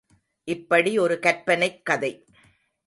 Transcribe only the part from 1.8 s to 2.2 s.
கதை.